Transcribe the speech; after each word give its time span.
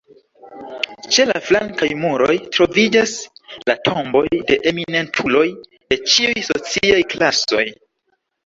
Ĉe 1.15 1.25
la 1.31 1.41
flankaj 1.49 1.89
muroj 2.05 2.37
troviĝas 2.55 3.13
la 3.71 3.77
tomboj 3.89 4.25
de 4.49 4.57
eminentuloj 4.73 5.47
de 5.75 6.03
ĉiuj 6.15 6.47
sociaj 6.53 7.01
klasoj. 7.17 7.65